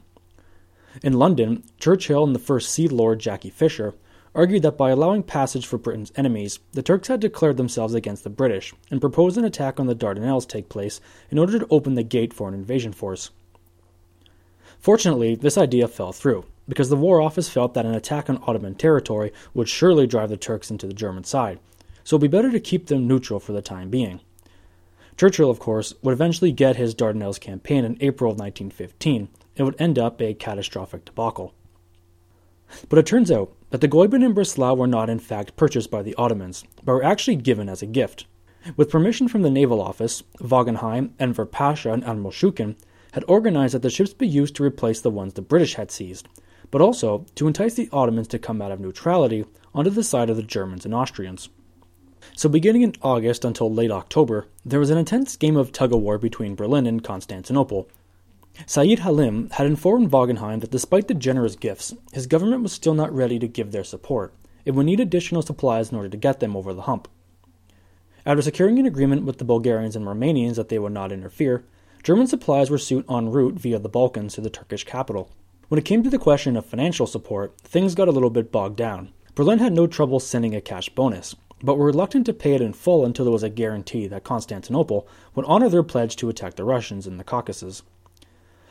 In 1.03 1.13
London, 1.13 1.63
Churchill 1.79 2.23
and 2.23 2.33
the 2.33 2.39
First 2.39 2.69
Sea 2.69 2.87
Lord 2.87 3.19
Jackie 3.19 3.49
Fisher 3.49 3.93
argued 4.33 4.61
that 4.61 4.77
by 4.77 4.91
allowing 4.91 5.23
passage 5.23 5.65
for 5.65 5.77
Britain's 5.77 6.11
enemies, 6.15 6.59
the 6.73 6.83
Turks 6.83 7.07
had 7.07 7.19
declared 7.19 7.57
themselves 7.57 7.93
against 7.93 8.23
the 8.23 8.29
British 8.29 8.73
and 8.91 9.01
proposed 9.01 9.37
an 9.37 9.43
attack 9.43 9.79
on 9.79 9.87
the 9.87 9.95
Dardanelles 9.95 10.47
take 10.47 10.69
place 10.69 11.01
in 11.31 11.39
order 11.39 11.57
to 11.57 11.67
open 11.71 11.95
the 11.95 12.03
gate 12.03 12.33
for 12.33 12.47
an 12.47 12.53
invasion 12.53 12.93
force. 12.93 13.31
Fortunately, 14.79 15.35
this 15.35 15.57
idea 15.57 15.87
fell 15.87 16.11
through, 16.11 16.45
because 16.69 16.89
the 16.89 16.95
War 16.95 17.19
Office 17.19 17.49
felt 17.49 17.73
that 17.73 17.85
an 17.85 17.95
attack 17.95 18.29
on 18.29 18.41
Ottoman 18.45 18.75
territory 18.75 19.33
would 19.55 19.67
surely 19.67 20.05
drive 20.05 20.29
the 20.29 20.37
Turks 20.37 20.69
into 20.69 20.85
the 20.85 20.93
German 20.93 21.23
side, 21.23 21.59
so 22.03 22.15
it 22.15 22.21
would 22.21 22.31
be 22.31 22.37
better 22.37 22.51
to 22.51 22.59
keep 22.59 22.87
them 22.87 23.07
neutral 23.07 23.39
for 23.39 23.53
the 23.53 23.61
time 23.61 23.89
being. 23.89 24.19
Churchill, 25.17 25.49
of 25.49 25.59
course, 25.59 25.95
would 26.03 26.13
eventually 26.13 26.51
get 26.51 26.75
his 26.75 26.93
Dardanelles 26.93 27.39
campaign 27.39 27.83
in 27.83 27.97
April 27.99 28.31
of 28.31 28.37
1915, 28.37 29.29
and 29.55 29.65
would 29.65 29.81
end 29.81 29.97
up 29.97 30.21
a 30.21 30.35
catastrophic 30.35 31.05
debacle. 31.05 31.55
But 32.87 32.99
it 32.99 33.05
turns 33.07 33.31
out 33.31 33.51
that 33.71 33.81
the 33.81 33.87
Goeben 33.87 34.23
and 34.23 34.35
Breslau 34.35 34.75
were 34.75 34.87
not 34.87 35.09
in 35.09 35.19
fact 35.19 35.55
purchased 35.55 35.89
by 35.89 36.03
the 36.03 36.13
Ottomans, 36.15 36.63
but 36.83 36.93
were 36.93 37.03
actually 37.03 37.37
given 37.37 37.67
as 37.67 37.81
a 37.81 37.87
gift. 37.87 38.25
With 38.75 38.91
permission 38.91 39.27
from 39.27 39.41
the 39.41 39.49
Naval 39.49 39.81
Office, 39.81 40.21
Wangenheim, 40.39 41.11
Enver 41.19 41.45
Pasha, 41.45 41.91
and 41.91 42.03
Admiral 42.03 42.31
Schuken 42.31 42.75
had 43.13 43.23
organized 43.27 43.73
that 43.73 43.81
the 43.81 43.89
ships 43.89 44.13
be 44.13 44.27
used 44.27 44.55
to 44.57 44.63
replace 44.63 44.99
the 44.99 45.09
ones 45.09 45.33
the 45.33 45.41
British 45.41 45.75
had 45.75 45.89
seized, 45.89 46.27
but 46.69 46.81
also 46.81 47.25
to 47.35 47.47
entice 47.47 47.73
the 47.73 47.89
Ottomans 47.91 48.27
to 48.27 48.37
come 48.37 48.61
out 48.61 48.71
of 48.71 48.79
neutrality 48.79 49.45
onto 49.73 49.89
the 49.89 50.03
side 50.03 50.29
of 50.29 50.35
the 50.35 50.43
Germans 50.43 50.85
and 50.85 50.93
Austrians. 50.93 51.49
So, 52.35 52.49
beginning 52.49 52.83
in 52.83 52.93
August 53.01 53.45
until 53.45 53.73
late 53.73 53.91
October, 53.91 54.47
there 54.65 54.79
was 54.79 54.89
an 54.89 54.97
intense 54.97 55.35
game 55.35 55.57
of 55.57 55.71
tug 55.71 55.93
of 55.93 56.01
war 56.01 56.17
between 56.17 56.55
Berlin 56.55 56.85
and 56.85 57.03
Constantinople, 57.03 57.89
Said 58.65 58.99
Halim 58.99 59.51
had 59.51 59.67
informed 59.67 60.09
Wangenheim 60.09 60.61
that 60.61 60.71
despite 60.71 61.07
the 61.07 61.13
generous 61.13 61.55
gifts, 61.55 61.93
his 62.11 62.25
government 62.25 62.63
was 62.63 62.71
still 62.71 62.95
not 62.95 63.13
ready 63.13 63.37
to 63.37 63.47
give 63.47 63.71
their 63.71 63.83
support. 63.83 64.33
It 64.65 64.71
would 64.71 64.87
need 64.87 64.99
additional 64.99 65.43
supplies 65.43 65.91
in 65.91 65.97
order 65.97 66.09
to 66.09 66.17
get 66.17 66.39
them 66.39 66.55
over 66.57 66.73
the 66.73 66.81
hump. 66.81 67.07
After 68.25 68.41
securing 68.41 68.79
an 68.79 68.87
agreement 68.87 69.25
with 69.25 69.37
the 69.37 69.45
Bulgarians 69.45 69.95
and 69.95 70.05
Romanians 70.05 70.55
that 70.55 70.69
they 70.69 70.79
would 70.79 70.91
not 70.91 71.11
interfere, 71.11 71.65
German 72.01 72.25
supplies 72.25 72.71
were 72.71 72.79
soon 72.79 73.05
en 73.09 73.29
route 73.29 73.59
via 73.59 73.77
the 73.77 73.89
Balkans 73.89 74.33
to 74.33 74.41
the 74.41 74.49
Turkish 74.49 74.83
capital. 74.83 75.29
When 75.67 75.77
it 75.77 75.85
came 75.85 76.01
to 76.01 76.09
the 76.09 76.17
question 76.17 76.57
of 76.57 76.65
financial 76.65 77.05
support, 77.05 77.61
things 77.61 77.95
got 77.95 78.07
a 78.07 78.11
little 78.11 78.31
bit 78.31 78.51
bogged 78.51 78.77
down. 78.77 79.13
Berlin 79.35 79.59
had 79.59 79.73
no 79.73 79.85
trouble 79.85 80.19
sending 80.19 80.55
a 80.55 80.61
cash 80.61 80.89
bonus, 80.89 81.35
but 81.63 81.77
were 81.77 81.85
reluctant 81.85 82.25
to 82.25 82.33
pay 82.33 82.53
it 82.53 82.61
in 82.61 82.73
full 82.73 83.03
until 83.05 83.25
there 83.25 83.31
was 83.31 83.43
a 83.43 83.49
guarantee 83.49 84.07
that 84.07 84.23
Constantinople 84.23 85.07
would 85.33 85.45
honor 85.45 85.69
their 85.69 85.83
pledge 85.83 86.15
to 86.17 86.29
attack 86.29 86.55
the 86.55 86.63
Russians 86.63 87.07
in 87.07 87.17
the 87.17 87.23
Caucasus. 87.23 87.83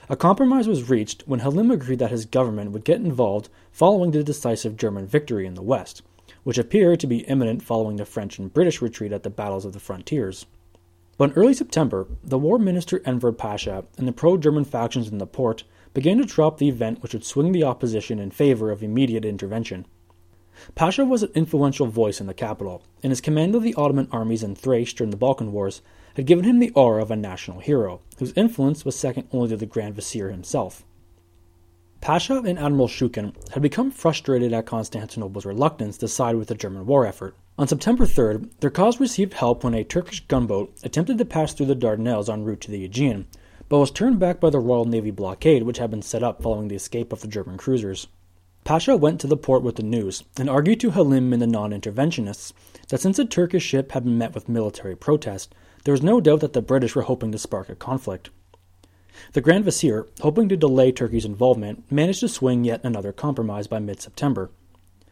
A 0.08 0.16
compromise 0.16 0.68
was 0.68 0.88
reached 0.88 1.24
when 1.26 1.40
Halim 1.40 1.70
agreed 1.70 1.98
that 1.98 2.12
his 2.12 2.26
government 2.26 2.70
would 2.70 2.84
get 2.84 3.00
involved 3.00 3.48
following 3.72 4.12
the 4.12 4.22
decisive 4.22 4.76
German 4.76 5.06
victory 5.06 5.46
in 5.46 5.54
the 5.54 5.62
West, 5.62 6.02
which 6.44 6.58
appeared 6.58 7.00
to 7.00 7.08
be 7.08 7.26
imminent 7.26 7.60
following 7.60 7.96
the 7.96 8.04
French 8.04 8.38
and 8.38 8.54
British 8.54 8.80
retreat 8.80 9.12
at 9.12 9.24
the 9.24 9.30
battles 9.30 9.64
of 9.64 9.72
the 9.72 9.80
frontiers. 9.80 10.46
But 11.18 11.30
in 11.30 11.36
early 11.36 11.54
September, 11.54 12.06
the 12.22 12.38
war 12.38 12.58
minister 12.58 13.02
Enver 13.04 13.32
Pasha 13.32 13.84
and 13.98 14.06
the 14.06 14.12
pro 14.12 14.36
German 14.36 14.64
factions 14.64 15.08
in 15.08 15.18
the 15.18 15.26
Porte 15.26 15.64
began 15.92 16.18
to 16.18 16.24
drop 16.24 16.58
the 16.58 16.68
event 16.68 17.02
which 17.02 17.14
would 17.14 17.24
swing 17.24 17.50
the 17.50 17.64
opposition 17.64 18.18
in 18.20 18.30
favor 18.30 18.70
of 18.70 18.82
immediate 18.82 19.24
intervention. 19.24 19.86
Pasha 20.74 21.04
was 21.04 21.22
an 21.22 21.30
influential 21.34 21.86
voice 21.86 22.20
in 22.20 22.26
the 22.26 22.34
capital, 22.34 22.82
and 23.02 23.10
his 23.10 23.20
command 23.20 23.54
of 23.54 23.62
the 23.62 23.74
Ottoman 23.74 24.08
armies 24.10 24.42
in 24.42 24.54
Thrace 24.54 24.92
during 24.92 25.10
the 25.10 25.16
Balkan 25.16 25.52
Wars 25.52 25.82
had 26.14 26.26
given 26.26 26.44
him 26.44 26.58
the 26.58 26.70
aura 26.70 27.02
of 27.02 27.10
a 27.10 27.16
national 27.16 27.60
hero, 27.60 28.00
whose 28.18 28.32
influence 28.36 28.84
was 28.84 28.96
second 28.96 29.28
only 29.32 29.48
to 29.48 29.56
the 29.56 29.66
Grand 29.66 29.94
Vizier 29.94 30.30
himself. 30.30 30.84
Pasha 32.00 32.42
and 32.44 32.58
Admiral 32.58 32.88
Schuken 32.88 33.34
had 33.52 33.62
become 33.62 33.90
frustrated 33.90 34.52
at 34.52 34.66
Constantinople's 34.66 35.44
reluctance 35.44 35.98
to 35.98 36.08
side 36.08 36.36
with 36.36 36.48
the 36.48 36.54
German 36.54 36.86
war 36.86 37.06
effort, 37.06 37.34
On 37.58 37.66
September 37.66 38.04
3rd, 38.04 38.50
their 38.60 38.70
cause 38.70 39.00
received 39.00 39.32
help 39.32 39.64
when 39.64 39.74
a 39.74 39.82
Turkish 39.82 40.20
gunboat 40.26 40.74
attempted 40.84 41.16
to 41.16 41.24
pass 41.24 41.54
through 41.54 41.66
the 41.66 41.74
Dardanelles 41.74 42.28
en 42.28 42.44
route 42.44 42.60
to 42.60 42.70
the 42.70 42.84
Aegean, 42.84 43.26
but 43.68 43.78
was 43.78 43.90
turned 43.90 44.18
back 44.18 44.40
by 44.40 44.50
the 44.50 44.60
Royal 44.60 44.84
Navy 44.84 45.10
blockade 45.10 45.62
which 45.62 45.78
had 45.78 45.90
been 45.90 46.02
set 46.02 46.22
up 46.22 46.42
following 46.42 46.68
the 46.68 46.76
escape 46.76 47.12
of 47.12 47.22
the 47.22 47.28
German 47.28 47.56
cruisers. 47.56 48.08
Pasha 48.66 48.96
went 48.96 49.20
to 49.20 49.28
the 49.28 49.36
Porte 49.36 49.62
with 49.62 49.76
the 49.76 49.84
news 49.84 50.24
and 50.36 50.50
argued 50.50 50.80
to 50.80 50.90
Halim 50.90 51.32
and 51.32 51.40
the 51.40 51.46
non 51.46 51.70
interventionists 51.70 52.52
that 52.88 53.00
since 53.00 53.16
a 53.16 53.24
Turkish 53.24 53.62
ship 53.62 53.92
had 53.92 54.02
been 54.02 54.18
met 54.18 54.34
with 54.34 54.48
military 54.48 54.96
protest, 54.96 55.54
there 55.84 55.92
was 55.92 56.02
no 56.02 56.20
doubt 56.20 56.40
that 56.40 56.52
the 56.52 56.60
British 56.60 56.96
were 56.96 57.02
hoping 57.02 57.30
to 57.30 57.38
spark 57.38 57.68
a 57.68 57.76
conflict. 57.76 58.30
The 59.34 59.40
Grand 59.40 59.64
Vizier, 59.64 60.08
hoping 60.20 60.48
to 60.48 60.56
delay 60.56 60.90
Turkey's 60.90 61.24
involvement, 61.24 61.84
managed 61.92 62.18
to 62.20 62.28
swing 62.28 62.64
yet 62.64 62.80
another 62.82 63.12
compromise 63.12 63.68
by 63.68 63.78
mid 63.78 64.00
September. 64.00 64.50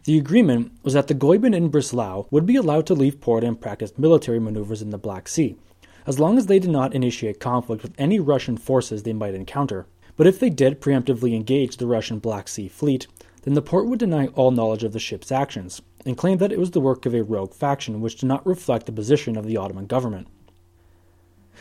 The 0.02 0.18
agreement 0.18 0.72
was 0.82 0.94
that 0.94 1.06
the 1.06 1.14
Goeben 1.14 1.54
in 1.54 1.68
Breslau 1.68 2.26
would 2.32 2.46
be 2.46 2.56
allowed 2.56 2.88
to 2.88 2.94
leave 2.94 3.20
port 3.20 3.44
and 3.44 3.60
practice 3.60 3.96
military 3.96 4.40
maneuvers 4.40 4.82
in 4.82 4.90
the 4.90 4.98
Black 4.98 5.28
Sea, 5.28 5.54
as 6.08 6.18
long 6.18 6.38
as 6.38 6.46
they 6.46 6.58
did 6.58 6.70
not 6.70 6.92
initiate 6.92 7.38
conflict 7.38 7.84
with 7.84 7.94
any 7.98 8.18
Russian 8.18 8.56
forces 8.56 9.04
they 9.04 9.12
might 9.12 9.32
encounter. 9.36 9.86
But 10.16 10.26
if 10.26 10.40
they 10.40 10.50
did 10.50 10.80
preemptively 10.80 11.36
engage 11.36 11.76
the 11.76 11.86
Russian 11.86 12.18
Black 12.18 12.48
Sea 12.48 12.66
fleet, 12.66 13.06
then 13.44 13.54
the 13.54 13.62
Porte 13.62 13.86
would 13.86 13.98
deny 13.98 14.26
all 14.28 14.50
knowledge 14.50 14.84
of 14.84 14.92
the 14.92 14.98
ship's 14.98 15.30
actions, 15.30 15.82
and 16.06 16.16
claim 16.16 16.38
that 16.38 16.52
it 16.52 16.58
was 16.58 16.70
the 16.70 16.80
work 16.80 17.04
of 17.06 17.14
a 17.14 17.22
rogue 17.22 17.54
faction 17.54 18.00
which 18.00 18.16
did 18.16 18.26
not 18.26 18.46
reflect 18.46 18.86
the 18.86 18.92
position 18.92 19.36
of 19.36 19.46
the 19.46 19.56
Ottoman 19.56 19.86
government. 19.86 20.26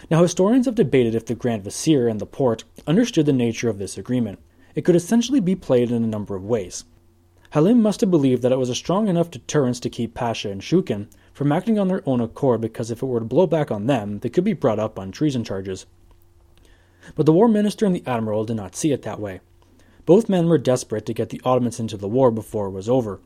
Now, 0.09 0.21
historians 0.21 0.65
have 0.65 0.75
debated 0.75 1.13
if 1.13 1.25
the 1.25 1.35
Grand 1.35 1.63
Vizier 1.63 2.07
and 2.07 2.19
the 2.19 2.25
Porte 2.25 2.63
understood 2.87 3.25
the 3.25 3.33
nature 3.33 3.69
of 3.69 3.77
this 3.77 3.97
agreement. 3.97 4.39
It 4.75 4.83
could 4.83 4.95
essentially 4.95 5.39
be 5.39 5.55
played 5.55 5.91
in 5.91 6.03
a 6.03 6.07
number 6.07 6.35
of 6.35 6.45
ways. 6.45 6.85
Halim 7.51 7.81
must 7.81 8.01
have 8.01 8.09
believed 8.09 8.41
that 8.41 8.51
it 8.51 8.57
was 8.57 8.69
a 8.69 8.75
strong 8.75 9.07
enough 9.07 9.29
deterrence 9.29 9.79
to 9.81 9.89
keep 9.89 10.15
Pasha 10.15 10.49
and 10.49 10.61
Shukin 10.61 11.07
from 11.33 11.51
acting 11.51 11.77
on 11.77 11.87
their 11.87 12.01
own 12.07 12.19
accord 12.19 12.61
because 12.61 12.89
if 12.89 13.03
it 13.03 13.05
were 13.05 13.19
to 13.19 13.25
blow 13.25 13.45
back 13.45 13.69
on 13.69 13.85
them, 13.85 14.19
they 14.19 14.29
could 14.29 14.43
be 14.43 14.53
brought 14.53 14.79
up 14.79 14.97
on 14.97 15.11
treason 15.11 15.43
charges. 15.43 15.85
But 17.15 17.25
the 17.25 17.33
war 17.33 17.47
minister 17.47 17.85
and 17.85 17.95
the 17.95 18.03
admiral 18.07 18.45
did 18.45 18.55
not 18.55 18.75
see 18.75 18.91
it 18.91 19.03
that 19.03 19.19
way. 19.19 19.41
Both 20.05 20.29
men 20.29 20.47
were 20.47 20.57
desperate 20.57 21.05
to 21.05 21.13
get 21.13 21.29
the 21.29 21.41
Ottomans 21.45 21.79
into 21.79 21.97
the 21.97 22.07
war 22.07 22.29
before 22.29 22.67
it 22.67 22.71
was 22.71 22.89
over. 22.89 23.21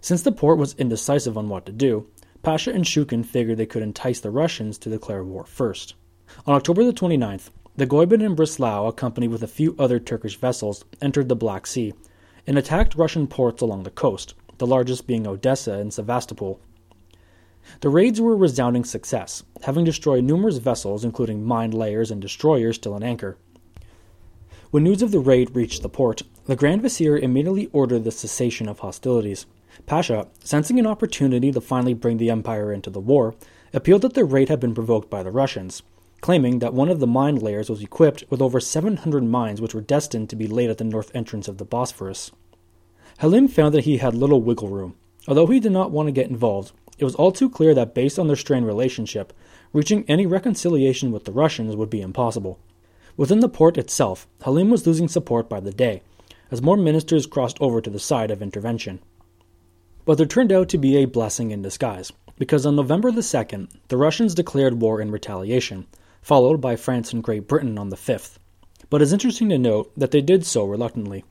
Since 0.00 0.22
the 0.22 0.32
Porte 0.32 0.58
was 0.58 0.74
indecisive 0.74 1.38
on 1.38 1.48
what 1.48 1.66
to 1.66 1.72
do, 1.72 2.06
Pasha 2.42 2.72
and 2.72 2.86
Shukin 2.86 3.22
figured 3.24 3.58
they 3.58 3.66
could 3.66 3.82
entice 3.82 4.18
the 4.18 4.30
Russians 4.30 4.78
to 4.78 4.90
declare 4.90 5.22
war 5.22 5.44
first. 5.44 5.94
On 6.46 6.54
October 6.54 6.84
the 6.84 6.92
29th, 6.92 7.50
the 7.76 7.86
Goeben 7.86 8.24
and 8.24 8.34
Breslau, 8.34 8.86
accompanied 8.86 9.30
with 9.30 9.42
a 9.42 9.48
few 9.48 9.76
other 9.78 10.00
Turkish 10.00 10.36
vessels, 10.36 10.84
entered 11.00 11.28
the 11.28 11.36
Black 11.36 11.66
Sea 11.66 11.94
and 12.46 12.58
attacked 12.58 12.94
Russian 12.96 13.26
ports 13.26 13.62
along 13.62 13.84
the 13.84 13.90
coast, 13.90 14.34
the 14.58 14.66
largest 14.66 15.06
being 15.06 15.26
Odessa 15.26 15.74
and 15.74 15.92
Sevastopol. 15.92 16.60
The 17.82 17.88
raids 17.88 18.20
were 18.20 18.32
a 18.32 18.36
resounding 18.36 18.84
success, 18.84 19.44
having 19.62 19.84
destroyed 19.84 20.24
numerous 20.24 20.56
vessels, 20.56 21.04
including 21.04 21.44
mine 21.44 21.70
layers 21.70 22.10
and 22.10 22.20
destroyers 22.20 22.76
still 22.76 22.96
in 22.96 23.02
anchor. 23.02 23.36
When 24.70 24.84
news 24.84 25.02
of 25.02 25.10
the 25.10 25.18
raid 25.18 25.56
reached 25.56 25.82
the 25.82 25.88
Porte, 25.88 26.22
the 26.46 26.54
Grand 26.54 26.82
Vizier 26.82 27.18
immediately 27.18 27.68
ordered 27.72 28.04
the 28.04 28.12
cessation 28.12 28.68
of 28.68 28.78
hostilities. 28.78 29.46
Pasha, 29.84 30.28
sensing 30.44 30.78
an 30.78 30.86
opportunity 30.86 31.50
to 31.50 31.60
finally 31.60 31.92
bring 31.92 32.18
the 32.18 32.30
empire 32.30 32.72
into 32.72 32.88
the 32.88 33.00
war, 33.00 33.34
appealed 33.74 34.02
that 34.02 34.14
the 34.14 34.24
raid 34.24 34.48
had 34.48 34.60
been 34.60 34.72
provoked 34.72 35.10
by 35.10 35.24
the 35.24 35.32
Russians, 35.32 35.82
claiming 36.20 36.60
that 36.60 36.72
one 36.72 36.88
of 36.88 37.00
the 37.00 37.08
mine 37.08 37.34
layers 37.34 37.68
was 37.68 37.82
equipped 37.82 38.22
with 38.30 38.40
over 38.40 38.60
700 38.60 39.24
mines 39.24 39.60
which 39.60 39.74
were 39.74 39.80
destined 39.80 40.30
to 40.30 40.36
be 40.36 40.46
laid 40.46 40.70
at 40.70 40.78
the 40.78 40.84
north 40.84 41.10
entrance 41.16 41.48
of 41.48 41.58
the 41.58 41.64
Bosphorus. 41.64 42.30
Halim 43.18 43.48
found 43.48 43.74
that 43.74 43.86
he 43.86 43.96
had 43.96 44.14
little 44.14 44.40
wiggle 44.40 44.68
room. 44.68 44.94
Although 45.26 45.48
he 45.48 45.58
did 45.58 45.72
not 45.72 45.90
want 45.90 46.06
to 46.06 46.12
get 46.12 46.30
involved, 46.30 46.70
it 46.96 47.04
was 47.04 47.16
all 47.16 47.32
too 47.32 47.50
clear 47.50 47.74
that 47.74 47.92
based 47.92 48.20
on 48.20 48.28
their 48.28 48.36
strained 48.36 48.68
relationship, 48.68 49.32
reaching 49.72 50.04
any 50.06 50.26
reconciliation 50.26 51.10
with 51.10 51.24
the 51.24 51.32
Russians 51.32 51.74
would 51.74 51.90
be 51.90 52.02
impossible. 52.02 52.60
Within 53.20 53.40
the 53.40 53.50
Porte 53.50 53.76
itself, 53.76 54.26
Halim 54.46 54.70
was 54.70 54.86
losing 54.86 55.06
support 55.06 55.46
by 55.46 55.60
the 55.60 55.72
day, 55.72 56.00
as 56.50 56.62
more 56.62 56.78
ministers 56.78 57.26
crossed 57.26 57.58
over 57.60 57.82
to 57.82 57.90
the 57.90 57.98
side 57.98 58.30
of 58.30 58.40
intervention. 58.40 58.98
But 60.06 60.16
there 60.16 60.24
turned 60.24 60.50
out 60.50 60.70
to 60.70 60.78
be 60.78 60.96
a 60.96 61.04
blessing 61.04 61.50
in 61.50 61.60
disguise, 61.60 62.10
because 62.38 62.64
on 62.64 62.76
November 62.76 63.12
the 63.12 63.20
2nd, 63.20 63.68
the 63.88 63.98
Russians 63.98 64.34
declared 64.34 64.80
war 64.80 65.02
in 65.02 65.10
retaliation, 65.10 65.86
followed 66.22 66.62
by 66.62 66.76
France 66.76 67.12
and 67.12 67.22
Great 67.22 67.46
Britain 67.46 67.76
on 67.76 67.90
the 67.90 67.96
5th. 67.96 68.38
But 68.88 69.02
it's 69.02 69.12
interesting 69.12 69.50
to 69.50 69.58
note 69.58 69.92
that 69.98 70.12
they 70.12 70.22
did 70.22 70.46
so 70.46 70.64
reluctantly. 70.64 71.22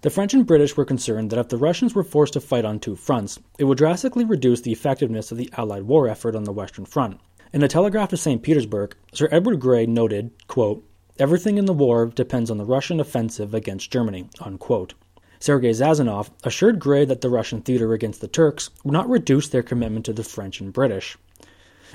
The 0.00 0.08
French 0.08 0.32
and 0.32 0.46
British 0.46 0.78
were 0.78 0.86
concerned 0.86 1.28
that 1.28 1.38
if 1.38 1.50
the 1.50 1.58
Russians 1.58 1.94
were 1.94 2.04
forced 2.04 2.32
to 2.32 2.40
fight 2.40 2.64
on 2.64 2.80
two 2.80 2.96
fronts, 2.96 3.38
it 3.58 3.64
would 3.64 3.76
drastically 3.76 4.24
reduce 4.24 4.62
the 4.62 4.72
effectiveness 4.72 5.30
of 5.30 5.36
the 5.36 5.52
Allied 5.58 5.82
war 5.82 6.08
effort 6.08 6.34
on 6.34 6.44
the 6.44 6.52
Western 6.52 6.86
Front. 6.86 7.20
In 7.52 7.62
a 7.62 7.68
telegraph 7.68 8.08
to 8.08 8.16
St. 8.16 8.42
Petersburg, 8.42 8.96
Sir 9.12 9.28
Edward 9.30 9.60
Grey 9.60 9.84
noted, 9.84 10.30
quote, 10.46 10.82
Everything 11.18 11.58
in 11.58 11.66
the 11.66 11.74
war 11.74 12.06
depends 12.06 12.50
on 12.50 12.56
the 12.56 12.64
Russian 12.64 12.98
offensive 12.98 13.52
against 13.52 13.90
Germany. 13.90 14.28
Unquote. 14.40 14.94
Sergei 15.40 15.70
Sazonov 15.70 16.30
assured 16.42 16.78
Grey 16.78 17.04
that 17.04 17.20
the 17.20 17.28
Russian 17.28 17.60
theater 17.60 17.92
against 17.92 18.20
the 18.20 18.28
Turks 18.28 18.70
would 18.82 18.92
not 18.92 19.10
reduce 19.10 19.48
their 19.48 19.62
commitment 19.62 20.06
to 20.06 20.12
the 20.12 20.24
French 20.24 20.60
and 20.60 20.72
British. 20.72 21.18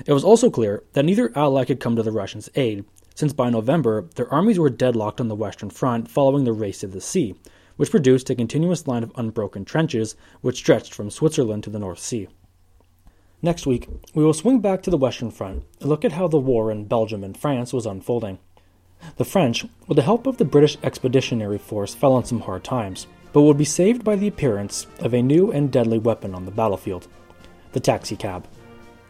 It 0.06 0.12
was 0.12 0.22
also 0.22 0.50
clear 0.50 0.84
that 0.92 1.04
neither 1.04 1.36
ally 1.36 1.64
could 1.64 1.80
come 1.80 1.96
to 1.96 2.02
the 2.02 2.12
Russians' 2.12 2.50
aid, 2.54 2.84
since 3.14 3.32
by 3.32 3.50
November 3.50 4.08
their 4.14 4.32
armies 4.32 4.58
were 4.58 4.70
deadlocked 4.70 5.20
on 5.20 5.28
the 5.28 5.34
Western 5.34 5.70
Front 5.70 6.08
following 6.08 6.44
the 6.44 6.52
Race 6.52 6.80
to 6.80 6.86
the 6.86 7.00
Sea, 7.00 7.34
which 7.76 7.90
produced 7.90 8.30
a 8.30 8.36
continuous 8.36 8.86
line 8.86 9.02
of 9.02 9.12
unbroken 9.16 9.64
trenches 9.64 10.14
which 10.40 10.58
stretched 10.58 10.94
from 10.94 11.10
Switzerland 11.10 11.64
to 11.64 11.70
the 11.70 11.80
North 11.80 11.98
Sea. 11.98 12.28
Next 13.40 13.66
week, 13.66 13.88
we 14.14 14.24
will 14.24 14.34
swing 14.34 14.60
back 14.60 14.82
to 14.82 14.90
the 14.90 14.96
Western 14.96 15.30
Front 15.30 15.64
and 15.80 15.88
look 15.88 16.04
at 16.04 16.12
how 16.12 16.28
the 16.28 16.38
war 16.38 16.70
in 16.70 16.84
Belgium 16.84 17.24
and 17.24 17.36
France 17.36 17.72
was 17.72 17.86
unfolding. 17.86 18.38
The 19.16 19.24
French, 19.24 19.64
with 19.86 19.96
the 19.96 20.02
help 20.02 20.26
of 20.26 20.36
the 20.36 20.44
British 20.44 20.76
Expeditionary 20.82 21.58
Force, 21.58 21.94
fell 21.94 22.12
on 22.12 22.24
some 22.24 22.40
hard 22.40 22.64
times, 22.64 23.06
but 23.32 23.42
would 23.42 23.58
be 23.58 23.64
saved 23.64 24.04
by 24.04 24.16
the 24.16 24.28
appearance 24.28 24.86
of 25.00 25.14
a 25.14 25.22
new 25.22 25.52
and 25.52 25.70
deadly 25.70 25.98
weapon 25.98 26.34
on 26.34 26.44
the 26.44 26.50
battlefield 26.50 27.08
the 27.72 27.80
taxi 27.80 28.16
cab. 28.16 28.46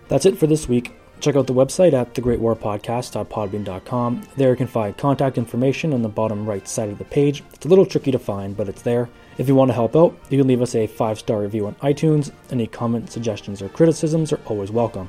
That's 0.08 0.26
it 0.26 0.38
for 0.38 0.46
this 0.46 0.68
week. 0.68 0.92
Check 1.20 1.36
out 1.36 1.48
the 1.48 1.54
website 1.54 1.94
at 1.94 2.14
thegreatwarpodcast.podbean.com. 2.14 4.28
There 4.36 4.50
you 4.50 4.56
can 4.56 4.68
find 4.68 4.96
contact 4.96 5.36
information 5.36 5.92
on 5.92 6.02
the 6.02 6.08
bottom 6.08 6.46
right 6.46 6.68
side 6.68 6.90
of 6.90 6.98
the 6.98 7.04
page. 7.04 7.42
It's 7.52 7.66
a 7.66 7.68
little 7.68 7.86
tricky 7.86 8.12
to 8.12 8.18
find, 8.18 8.56
but 8.56 8.68
it's 8.68 8.82
there. 8.82 9.08
If 9.36 9.48
you 9.48 9.56
want 9.56 9.70
to 9.70 9.74
help 9.74 9.96
out, 9.96 10.16
you 10.30 10.38
can 10.38 10.46
leave 10.46 10.62
us 10.62 10.74
a 10.74 10.86
five 10.86 11.18
star 11.18 11.40
review 11.40 11.66
on 11.66 11.74
iTunes. 11.76 12.32
Any 12.50 12.66
comments, 12.66 13.12
suggestions, 13.12 13.62
or 13.62 13.68
criticisms 13.68 14.32
are 14.32 14.40
always 14.46 14.70
welcome. 14.70 15.08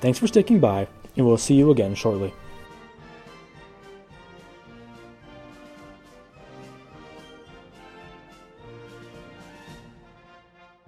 Thanks 0.00 0.18
for 0.18 0.26
sticking 0.26 0.58
by, 0.58 0.88
and 1.16 1.26
we'll 1.26 1.36
see 1.36 1.54
you 1.54 1.70
again 1.70 1.94
shortly. 1.94 2.32